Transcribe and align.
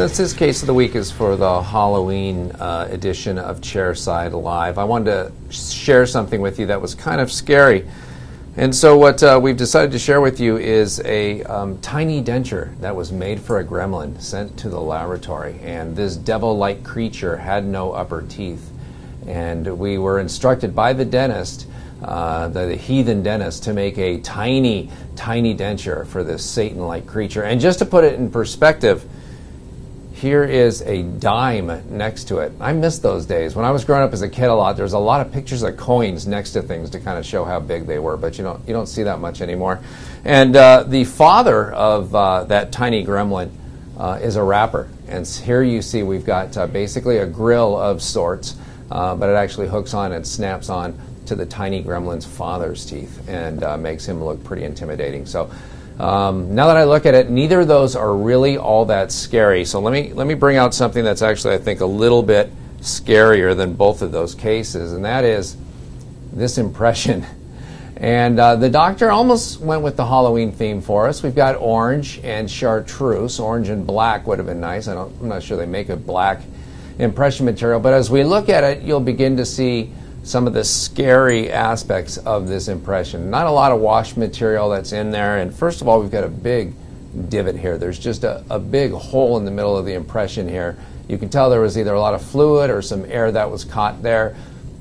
Since 0.00 0.16
this 0.16 0.32
case 0.32 0.62
of 0.62 0.66
the 0.66 0.72
week 0.72 0.94
is 0.94 1.10
for 1.10 1.36
the 1.36 1.62
Halloween 1.62 2.52
uh, 2.52 2.88
edition 2.90 3.36
of 3.36 3.60
Chairside 3.60 4.32
Live, 4.32 4.78
I 4.78 4.84
wanted 4.84 5.10
to 5.10 5.54
share 5.54 6.06
something 6.06 6.40
with 6.40 6.58
you 6.58 6.64
that 6.68 6.80
was 6.80 6.94
kind 6.94 7.20
of 7.20 7.30
scary. 7.30 7.86
And 8.56 8.74
so, 8.74 8.96
what 8.96 9.22
uh, 9.22 9.38
we've 9.42 9.58
decided 9.58 9.92
to 9.92 9.98
share 9.98 10.22
with 10.22 10.40
you 10.40 10.56
is 10.56 11.02
a 11.04 11.42
um, 11.42 11.78
tiny 11.82 12.22
denture 12.22 12.74
that 12.80 12.96
was 12.96 13.12
made 13.12 13.42
for 13.42 13.58
a 13.58 13.64
gremlin 13.64 14.18
sent 14.22 14.56
to 14.60 14.70
the 14.70 14.80
laboratory. 14.80 15.60
And 15.62 15.94
this 15.94 16.16
devil 16.16 16.56
like 16.56 16.82
creature 16.82 17.36
had 17.36 17.66
no 17.66 17.92
upper 17.92 18.22
teeth. 18.22 18.70
And 19.26 19.78
we 19.78 19.98
were 19.98 20.18
instructed 20.18 20.74
by 20.74 20.94
the 20.94 21.04
dentist, 21.04 21.66
uh, 22.02 22.48
the, 22.48 22.68
the 22.68 22.76
heathen 22.76 23.22
dentist, 23.22 23.64
to 23.64 23.74
make 23.74 23.98
a 23.98 24.18
tiny, 24.20 24.88
tiny 25.14 25.54
denture 25.54 26.06
for 26.06 26.24
this 26.24 26.42
Satan 26.42 26.86
like 26.86 27.06
creature. 27.06 27.42
And 27.42 27.60
just 27.60 27.80
to 27.80 27.84
put 27.84 28.02
it 28.04 28.14
in 28.14 28.30
perspective, 28.30 29.06
here 30.20 30.44
is 30.44 30.82
a 30.82 31.02
dime 31.02 31.82
next 31.96 32.24
to 32.24 32.40
it. 32.40 32.52
I 32.60 32.74
miss 32.74 32.98
those 32.98 33.24
days. 33.24 33.56
When 33.56 33.64
I 33.64 33.70
was 33.70 33.86
growing 33.86 34.02
up 34.02 34.12
as 34.12 34.20
a 34.20 34.28
kid 34.28 34.50
a 34.50 34.54
lot, 34.54 34.76
there 34.76 34.82
was 34.82 34.92
a 34.92 34.98
lot 34.98 35.26
of 35.26 35.32
pictures 35.32 35.62
of 35.62 35.78
coins 35.78 36.26
next 36.26 36.52
to 36.52 36.62
things 36.62 36.90
to 36.90 37.00
kind 37.00 37.18
of 37.18 37.24
show 37.24 37.42
how 37.42 37.58
big 37.58 37.86
they 37.86 37.98
were, 37.98 38.18
but 38.18 38.36
you 38.36 38.44
don't, 38.44 38.60
you 38.68 38.74
don't 38.74 38.86
see 38.86 39.02
that 39.04 39.18
much 39.18 39.40
anymore. 39.40 39.80
And 40.26 40.54
uh, 40.54 40.82
the 40.82 41.04
father 41.04 41.72
of 41.72 42.14
uh, 42.14 42.44
that 42.44 42.70
tiny 42.70 43.02
gremlin 43.02 43.50
uh, 43.96 44.18
is 44.22 44.36
a 44.36 44.42
rapper. 44.42 44.90
And 45.08 45.26
here 45.26 45.62
you 45.62 45.80
see 45.80 46.02
we've 46.02 46.26
got 46.26 46.54
uh, 46.54 46.66
basically 46.66 47.16
a 47.16 47.26
grill 47.26 47.74
of 47.74 48.02
sorts, 48.02 48.56
uh, 48.90 49.14
but 49.16 49.30
it 49.30 49.36
actually 49.36 49.68
hooks 49.68 49.94
on 49.94 50.12
and 50.12 50.26
snaps 50.26 50.68
on 50.68 51.00
to 51.26 51.34
the 51.34 51.46
tiny 51.46 51.82
gremlin's 51.82 52.26
father's 52.26 52.84
teeth 52.84 53.26
and 53.26 53.62
uh, 53.62 53.78
makes 53.78 54.04
him 54.04 54.22
look 54.22 54.44
pretty 54.44 54.64
intimidating. 54.64 55.24
So 55.24 55.50
um, 56.00 56.54
now 56.54 56.66
that 56.68 56.78
I 56.78 56.84
look 56.84 57.04
at 57.04 57.14
it, 57.14 57.28
neither 57.28 57.60
of 57.60 57.68
those 57.68 57.94
are 57.94 58.16
really 58.16 58.56
all 58.56 58.86
that 58.86 59.12
scary. 59.12 59.66
So 59.66 59.80
let 59.80 59.92
me 59.92 60.14
let 60.14 60.26
me 60.26 60.32
bring 60.34 60.56
out 60.56 60.72
something 60.72 61.04
that's 61.04 61.20
actually 61.20 61.54
I 61.54 61.58
think 61.58 61.80
a 61.80 61.86
little 61.86 62.22
bit 62.22 62.50
scarier 62.80 63.54
than 63.54 63.74
both 63.74 64.00
of 64.00 64.10
those 64.10 64.34
cases, 64.34 64.94
and 64.94 65.04
that 65.04 65.24
is 65.24 65.56
this 66.32 66.58
impression. 66.58 67.26
And 68.00 68.40
uh, 68.40 68.56
the 68.56 68.70
doctor 68.70 69.10
almost 69.10 69.60
went 69.60 69.82
with 69.82 69.98
the 69.98 70.06
Halloween 70.06 70.52
theme 70.52 70.80
for 70.80 71.06
us. 71.06 71.22
We've 71.22 71.34
got 71.34 71.56
orange 71.56 72.18
and 72.24 72.50
chartreuse. 72.50 73.38
Orange 73.38 73.68
and 73.68 73.86
black 73.86 74.26
would 74.26 74.38
have 74.38 74.46
been 74.46 74.58
nice. 74.58 74.88
I 74.88 74.96
I'm 74.98 75.28
not 75.28 75.42
sure 75.42 75.58
they 75.58 75.66
make 75.66 75.90
a 75.90 75.96
black 75.96 76.40
impression 76.98 77.44
material, 77.44 77.78
but 77.78 77.92
as 77.92 78.10
we 78.10 78.24
look 78.24 78.48
at 78.48 78.64
it, 78.64 78.82
you'll 78.84 79.00
begin 79.00 79.36
to 79.36 79.44
see 79.44 79.92
some 80.22 80.46
of 80.46 80.52
the 80.52 80.64
scary 80.64 81.50
aspects 81.50 82.18
of 82.18 82.46
this 82.46 82.68
impression. 82.68 83.30
Not 83.30 83.46
a 83.46 83.50
lot 83.50 83.72
of 83.72 83.80
wash 83.80 84.16
material 84.16 84.68
that's 84.68 84.92
in 84.92 85.10
there, 85.10 85.38
and 85.38 85.54
first 85.54 85.80
of 85.80 85.88
all, 85.88 86.00
we've 86.00 86.10
got 86.10 86.24
a 86.24 86.28
big 86.28 86.74
divot 87.28 87.56
here. 87.56 87.78
There's 87.78 87.98
just 87.98 88.24
a, 88.24 88.44
a 88.50 88.58
big 88.58 88.92
hole 88.92 89.38
in 89.38 89.44
the 89.44 89.50
middle 89.50 89.76
of 89.76 89.86
the 89.86 89.94
impression 89.94 90.48
here. 90.48 90.76
You 91.08 91.18
can 91.18 91.28
tell 91.28 91.50
there 91.50 91.60
was 91.60 91.76
either 91.76 91.94
a 91.94 92.00
lot 92.00 92.14
of 92.14 92.22
fluid 92.22 92.70
or 92.70 92.82
some 92.82 93.04
air 93.06 93.32
that 93.32 93.50
was 93.50 93.64
caught 93.64 94.02
there. 94.02 94.36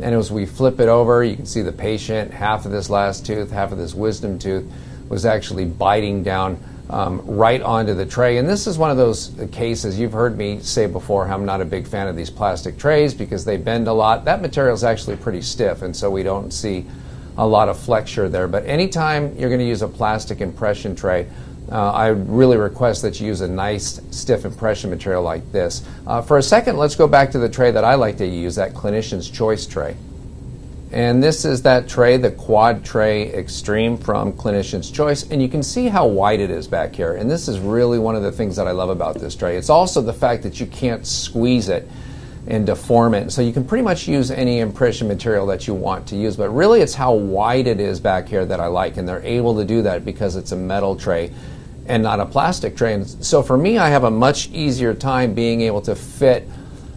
And 0.00 0.14
as 0.14 0.30
we 0.30 0.46
flip 0.46 0.80
it 0.80 0.88
over, 0.88 1.24
you 1.24 1.36
can 1.36 1.46
see 1.46 1.62
the 1.62 1.72
patient, 1.72 2.32
half 2.32 2.64
of 2.64 2.72
this 2.72 2.88
last 2.88 3.26
tooth, 3.26 3.50
half 3.50 3.72
of 3.72 3.78
this 3.78 3.94
wisdom 3.94 4.38
tooth, 4.38 4.64
was 5.08 5.26
actually 5.26 5.64
biting 5.64 6.22
down 6.22 6.62
um, 6.90 7.22
right 7.24 7.62
onto 7.62 7.94
the 7.94 8.06
tray. 8.06 8.38
And 8.38 8.48
this 8.48 8.66
is 8.66 8.78
one 8.78 8.90
of 8.90 8.96
those 8.96 9.32
cases 9.50 9.98
you've 9.98 10.12
heard 10.12 10.36
me 10.36 10.60
say 10.60 10.86
before 10.86 11.26
I'm 11.26 11.44
not 11.44 11.60
a 11.60 11.64
big 11.64 11.86
fan 11.86 12.08
of 12.08 12.16
these 12.16 12.30
plastic 12.30 12.78
trays 12.78 13.14
because 13.14 13.44
they 13.44 13.56
bend 13.56 13.88
a 13.88 13.92
lot. 13.92 14.24
That 14.24 14.42
material 14.42 14.74
is 14.74 14.84
actually 14.84 15.16
pretty 15.16 15.42
stiff, 15.42 15.82
and 15.82 15.94
so 15.96 16.10
we 16.10 16.22
don't 16.22 16.50
see 16.50 16.86
a 17.38 17.46
lot 17.46 17.68
of 17.68 17.78
flexure 17.78 18.28
there. 18.28 18.48
But 18.48 18.66
anytime 18.66 19.36
you're 19.38 19.48
going 19.48 19.60
to 19.60 19.66
use 19.66 19.82
a 19.82 19.88
plastic 19.88 20.40
impression 20.40 20.94
tray, 20.94 21.28
uh, 21.70 21.92
I 21.92 22.08
really 22.08 22.58
request 22.58 23.00
that 23.02 23.18
you 23.20 23.28
use 23.28 23.40
a 23.40 23.48
nice 23.48 24.00
stiff 24.10 24.44
impression 24.44 24.90
material 24.90 25.22
like 25.22 25.50
this. 25.52 25.82
Uh, 26.06 26.20
for 26.20 26.36
a 26.36 26.42
second, 26.42 26.76
let's 26.76 26.96
go 26.96 27.06
back 27.08 27.30
to 27.30 27.38
the 27.38 27.48
tray 27.48 27.70
that 27.70 27.84
I 27.84 27.94
like 27.94 28.18
to 28.18 28.26
use, 28.26 28.56
that 28.56 28.74
clinician's 28.74 29.30
choice 29.30 29.66
tray. 29.66 29.96
And 30.92 31.22
this 31.22 31.46
is 31.46 31.62
that 31.62 31.88
tray, 31.88 32.18
the 32.18 32.30
Quad 32.30 32.84
Tray 32.84 33.32
Extreme 33.32 33.96
from 33.96 34.34
Clinician's 34.34 34.90
Choice. 34.90 35.22
And 35.30 35.40
you 35.40 35.48
can 35.48 35.62
see 35.62 35.88
how 35.88 36.06
wide 36.06 36.38
it 36.38 36.50
is 36.50 36.68
back 36.68 36.94
here. 36.94 37.14
And 37.14 37.30
this 37.30 37.48
is 37.48 37.58
really 37.60 37.98
one 37.98 38.14
of 38.14 38.22
the 38.22 38.30
things 38.30 38.56
that 38.56 38.66
I 38.66 38.72
love 38.72 38.90
about 38.90 39.18
this 39.18 39.34
tray. 39.34 39.56
It's 39.56 39.70
also 39.70 40.02
the 40.02 40.12
fact 40.12 40.42
that 40.42 40.60
you 40.60 40.66
can't 40.66 41.06
squeeze 41.06 41.70
it 41.70 41.88
and 42.46 42.66
deform 42.66 43.14
it. 43.14 43.32
So 43.32 43.40
you 43.40 43.54
can 43.54 43.64
pretty 43.64 43.84
much 43.84 44.06
use 44.06 44.30
any 44.30 44.58
impression 44.58 45.08
material 45.08 45.46
that 45.46 45.66
you 45.66 45.72
want 45.72 46.08
to 46.08 46.16
use. 46.16 46.36
But 46.36 46.50
really, 46.50 46.82
it's 46.82 46.94
how 46.94 47.14
wide 47.14 47.66
it 47.68 47.80
is 47.80 47.98
back 47.98 48.28
here 48.28 48.44
that 48.44 48.60
I 48.60 48.66
like. 48.66 48.98
And 48.98 49.08
they're 49.08 49.22
able 49.22 49.56
to 49.56 49.64
do 49.64 49.80
that 49.82 50.04
because 50.04 50.36
it's 50.36 50.52
a 50.52 50.56
metal 50.56 50.94
tray 50.94 51.32
and 51.86 52.02
not 52.02 52.20
a 52.20 52.26
plastic 52.26 52.76
tray. 52.76 52.92
And 52.92 53.08
so 53.08 53.42
for 53.42 53.56
me, 53.56 53.78
I 53.78 53.88
have 53.88 54.04
a 54.04 54.10
much 54.10 54.50
easier 54.50 54.92
time 54.92 55.32
being 55.32 55.62
able 55.62 55.80
to 55.82 55.94
fit 55.94 56.46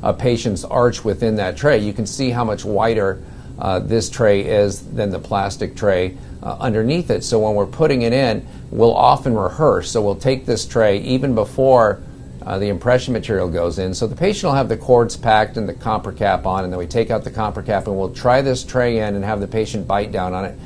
a 0.04 0.14
patient's 0.14 0.66
arch 0.66 1.06
within 1.06 1.38
that 1.38 1.56
tray. 1.56 1.78
You 1.78 1.94
can 1.94 2.06
see 2.06 2.30
how 2.30 2.44
much 2.44 2.66
wider 2.66 3.24
uh, 3.60 3.80
this 3.80 4.10
tray 4.10 4.42
is 4.42 4.82
than 4.94 5.12
the 5.12 5.20
plastic 5.20 5.76
tray 5.76 6.18
uh, 6.44 6.58
underneath 6.60 7.10
it. 7.10 7.24
So 7.24 7.40
when 7.40 7.56
we're 7.56 7.66
putting 7.66 8.02
it 8.02 8.14
in, 8.14 8.46
we'll 8.72 8.96
often 8.96 9.34
rehearse. 9.36 9.92
So 9.92 10.02
we'll 10.02 10.16
take 10.16 10.46
this 10.46 10.66
tray 10.66 11.00
even 11.00 11.36
before 11.36 12.02
uh, 12.46 12.60
the 12.60 12.68
impression 12.68 13.14
material 13.14 13.50
goes 13.50 13.80
in. 13.80 13.94
So 13.94 14.08
the 14.08 14.16
patient 14.16 14.52
will 14.52 14.56
have 14.56 14.70
the 14.70 14.78
cords 14.78 15.18
packed 15.18 15.58
and 15.58 15.68
the 15.68 15.74
copper 15.74 16.12
cap 16.12 16.46
on, 16.46 16.64
and 16.64 16.72
then 16.72 16.78
we 16.78 16.86
take 16.86 17.10
out 17.10 17.24
the 17.24 17.32
copper 17.32 17.64
cap 17.64 17.88
and 17.88 17.98
we'll 17.98 18.14
try 18.14 18.42
this 18.42 18.64
tray 18.64 19.00
in 19.00 19.16
and 19.16 19.26
have 19.26 19.40
the 19.40 19.48
patient 19.48 19.88
bite 19.88 20.12
down 20.12 20.34
on 20.34 20.46
it 20.46 20.58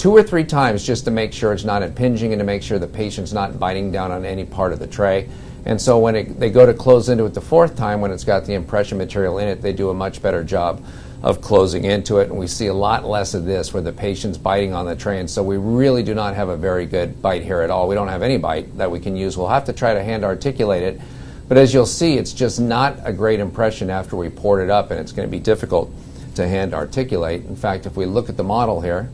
two 0.00 0.16
or 0.16 0.22
three 0.22 0.44
times 0.44 0.82
just 0.82 1.04
to 1.04 1.10
make 1.10 1.30
sure 1.30 1.52
it's 1.52 1.62
not 1.62 1.82
impinging 1.82 2.32
and 2.32 2.40
to 2.40 2.44
make 2.44 2.62
sure 2.62 2.78
the 2.78 2.86
patient's 2.86 3.34
not 3.34 3.58
biting 3.58 3.92
down 3.92 4.10
on 4.10 4.24
any 4.24 4.46
part 4.46 4.72
of 4.72 4.78
the 4.78 4.86
tray. 4.86 5.28
And 5.66 5.78
so 5.78 5.98
when 5.98 6.16
it, 6.16 6.40
they 6.40 6.48
go 6.48 6.64
to 6.64 6.72
close 6.72 7.10
into 7.10 7.26
it 7.26 7.34
the 7.34 7.42
fourth 7.42 7.76
time, 7.76 8.00
when 8.00 8.10
it's 8.10 8.24
got 8.24 8.46
the 8.46 8.54
impression 8.54 8.96
material 8.96 9.38
in 9.38 9.46
it, 9.46 9.60
they 9.60 9.74
do 9.74 9.90
a 9.90 9.94
much 9.94 10.22
better 10.22 10.42
job 10.42 10.82
of 11.22 11.40
closing 11.40 11.84
into 11.84 12.18
it. 12.18 12.30
And 12.30 12.38
we 12.38 12.46
see 12.46 12.66
a 12.68 12.74
lot 12.74 13.04
less 13.04 13.34
of 13.34 13.44
this 13.44 13.74
where 13.74 13.82
the 13.82 13.92
patient's 13.92 14.38
biting 14.38 14.72
on 14.72 14.86
the 14.86 14.96
tray. 14.96 15.20
And 15.20 15.28
so 15.28 15.42
we 15.42 15.56
really 15.56 16.02
do 16.02 16.14
not 16.14 16.34
have 16.34 16.48
a 16.48 16.56
very 16.56 16.86
good 16.86 17.20
bite 17.20 17.42
here 17.42 17.60
at 17.60 17.70
all. 17.70 17.88
We 17.88 17.94
don't 17.94 18.08
have 18.08 18.22
any 18.22 18.38
bite 18.38 18.78
that 18.78 18.90
we 18.90 19.00
can 19.00 19.16
use. 19.16 19.36
We'll 19.36 19.48
have 19.48 19.66
to 19.66 19.72
try 19.72 19.94
to 19.94 20.02
hand 20.02 20.24
articulate 20.24 20.82
it. 20.82 21.00
But 21.48 21.58
as 21.58 21.74
you'll 21.74 21.84
see, 21.84 22.16
it's 22.16 22.32
just 22.32 22.60
not 22.60 22.96
a 23.02 23.12
great 23.12 23.40
impression 23.40 23.90
after 23.90 24.14
we 24.14 24.28
poured 24.28 24.62
it 24.62 24.70
up, 24.70 24.92
and 24.92 25.00
it's 25.00 25.10
going 25.10 25.26
to 25.26 25.30
be 25.30 25.40
difficult 25.40 25.92
to 26.36 26.46
hand 26.46 26.74
articulate. 26.74 27.44
In 27.44 27.56
fact, 27.56 27.86
if 27.86 27.96
we 27.96 28.06
look 28.06 28.28
at 28.28 28.36
the 28.36 28.44
model 28.44 28.80
here, 28.80 29.10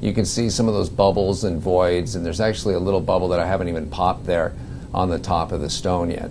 you 0.00 0.12
can 0.12 0.24
see 0.24 0.50
some 0.50 0.66
of 0.66 0.74
those 0.74 0.90
bubbles 0.90 1.44
and 1.44 1.62
voids, 1.62 2.16
and 2.16 2.26
there's 2.26 2.40
actually 2.40 2.74
a 2.74 2.80
little 2.80 3.00
bubble 3.00 3.28
that 3.28 3.38
I 3.38 3.46
haven't 3.46 3.68
even 3.68 3.88
popped 3.88 4.26
there 4.26 4.54
on 4.92 5.08
the 5.08 5.20
top 5.20 5.52
of 5.52 5.60
the 5.60 5.70
stone 5.70 6.10
yet. 6.10 6.30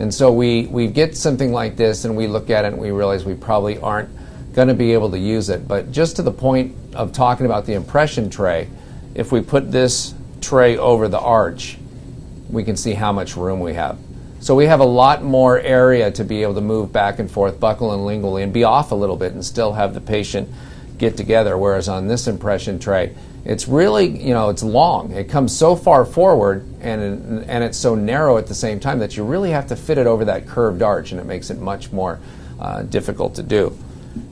And 0.00 0.12
so 0.12 0.32
we, 0.32 0.66
we 0.66 0.86
get 0.86 1.14
something 1.14 1.52
like 1.52 1.76
this 1.76 2.06
and 2.06 2.16
we 2.16 2.26
look 2.26 2.48
at 2.48 2.64
it 2.64 2.72
and 2.72 2.78
we 2.78 2.90
realize 2.90 3.26
we 3.26 3.34
probably 3.34 3.78
aren't 3.78 4.08
going 4.54 4.68
to 4.68 4.74
be 4.74 4.94
able 4.94 5.10
to 5.10 5.18
use 5.18 5.50
it. 5.50 5.68
But 5.68 5.92
just 5.92 6.16
to 6.16 6.22
the 6.22 6.32
point 6.32 6.74
of 6.94 7.12
talking 7.12 7.44
about 7.44 7.66
the 7.66 7.74
impression 7.74 8.30
tray, 8.30 8.68
if 9.14 9.30
we 9.30 9.42
put 9.42 9.70
this 9.70 10.14
tray 10.40 10.78
over 10.78 11.06
the 11.06 11.20
arch, 11.20 11.76
we 12.48 12.64
can 12.64 12.76
see 12.76 12.94
how 12.94 13.12
much 13.12 13.36
room 13.36 13.60
we 13.60 13.74
have. 13.74 13.98
So 14.40 14.54
we 14.54 14.64
have 14.66 14.80
a 14.80 14.86
lot 14.86 15.22
more 15.22 15.60
area 15.60 16.10
to 16.12 16.24
be 16.24 16.42
able 16.42 16.54
to 16.54 16.62
move 16.62 16.90
back 16.94 17.18
and 17.18 17.30
forth, 17.30 17.60
buccal 17.60 17.92
and 17.92 18.24
lingually, 18.24 18.42
and 18.42 18.54
be 18.54 18.64
off 18.64 18.92
a 18.92 18.94
little 18.94 19.16
bit 19.16 19.34
and 19.34 19.44
still 19.44 19.74
have 19.74 19.92
the 19.92 20.00
patient 20.00 20.48
get 21.00 21.16
together. 21.16 21.58
Whereas 21.58 21.88
on 21.88 22.06
this 22.06 22.28
impression 22.28 22.78
tray, 22.78 23.16
it's 23.44 23.66
really, 23.66 24.06
you 24.06 24.34
know, 24.34 24.50
it's 24.50 24.62
long. 24.62 25.12
It 25.12 25.28
comes 25.28 25.56
so 25.56 25.74
far 25.74 26.04
forward 26.04 26.64
and, 26.80 27.42
and 27.44 27.64
it's 27.64 27.78
so 27.78 27.94
narrow 27.94 28.36
at 28.36 28.46
the 28.46 28.54
same 28.54 28.78
time 28.78 28.98
that 29.00 29.16
you 29.16 29.24
really 29.24 29.50
have 29.50 29.66
to 29.68 29.76
fit 29.76 29.98
it 29.98 30.06
over 30.06 30.26
that 30.26 30.46
curved 30.46 30.82
arch 30.82 31.10
and 31.10 31.20
it 31.20 31.24
makes 31.24 31.50
it 31.50 31.58
much 31.58 31.90
more 31.90 32.20
uh, 32.60 32.82
difficult 32.82 33.34
to 33.36 33.42
do. 33.42 33.76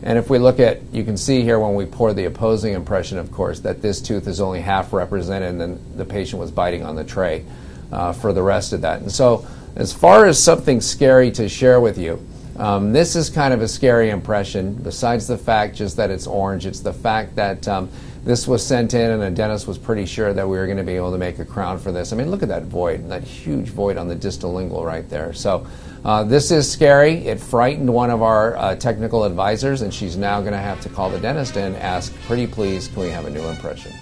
And 0.03 0.19
if 0.19 0.29
we 0.29 0.39
look 0.39 0.61
at, 0.61 0.83
you 0.93 1.05
can 1.05 1.17
see 1.17 1.43
here 1.43 1.59
when 1.59 1.75
we 1.75 1.87
pour 1.87 2.13
the 2.13 2.27
opposing 2.27 2.75
impression, 2.75 3.17
of 3.17 3.33
course, 3.33 3.61
that 3.61 3.81
this 3.81 4.01
tooth 4.01 4.27
is 4.27 4.41
only 4.41 4.61
half 4.61 4.93
represented 4.93 5.51
and 5.51 5.61
then 5.61 5.81
the 5.97 6.05
patient 6.05 6.41
was 6.41 6.51
biting 6.51 6.85
on 6.85 6.95
the 6.95 7.05
tray 7.05 7.45
uh, 7.91 8.13
for 8.13 8.33
the 8.33 8.43
rest 8.43 8.73
of 8.73 8.83
that. 8.83 9.01
And 9.01 9.11
so, 9.11 9.47
as 9.77 9.93
far 9.93 10.27
as 10.27 10.43
something 10.43 10.81
scary 10.81 11.31
to 11.33 11.49
share 11.49 11.81
with 11.81 11.99
you, 11.99 12.27
um, 12.59 12.93
this 12.93 13.17
is 13.17 13.31
kind 13.31 13.55
of 13.55 13.63
a 13.63 13.69
scary 13.69 14.11
impression. 14.11 14.75
Besides 14.75 15.27
the 15.27 15.39
fact 15.39 15.77
just 15.77 15.97
that 15.97 16.11
it's 16.11 16.27
orange, 16.27 16.67
it's 16.67 16.81
the 16.81 16.93
fact 16.93 17.37
that 17.37 17.67
um, 17.69 17.89
this 18.25 18.47
was 18.47 18.67
sent 18.67 18.95
in 18.95 19.11
and 19.11 19.23
a 19.23 19.31
dentist 19.31 19.67
was 19.67 19.79
pretty 19.79 20.05
sure 20.05 20.33
that 20.33 20.47
we 20.47 20.59
were 20.59 20.67
going 20.67 20.79
to 20.79 20.85
be 20.85 20.97
able 20.97 21.13
to 21.13 21.19
make 21.19 21.39
a 21.39 21.45
crown 21.45 21.79
for 21.79 21.93
this. 21.93 22.13
I 22.13 22.17
mean, 22.17 22.31
look 22.31 22.43
at 22.43 22.49
that 22.49 22.65
void, 22.65 23.09
that 23.09 23.23
huge 23.23 23.69
void 23.69 23.97
on 23.97 24.09
the 24.09 24.15
distal 24.15 24.53
lingual 24.53 24.85
right 24.85 25.09
there. 25.09 25.33
So 25.33 25.67
uh, 26.05 26.25
this 26.25 26.51
is 26.51 26.71
scary. 26.71 27.27
It 27.27 27.41
frightened 27.41 27.93
one 27.93 28.11
of 28.11 28.23
our 28.23 28.57
uh, 28.57 28.75
technical 28.77 29.25
advisors, 29.25 29.83
and 29.83 29.95
she's 29.95 30.17
now 30.17 30.41
going 30.41 30.53
to 30.53 30.59
have 30.59 30.81
to 30.83 30.89
call 30.89 31.11
the 31.11 31.21
dentist 31.21 31.57
and 31.57 31.77
ask, 31.77 32.15
pretty 32.23 32.47
please, 32.47 32.89
can 32.89 33.03
we 33.03 33.09
have 33.09 33.27
a 33.27 33.31
new 33.31 33.47
impression? 33.47 33.93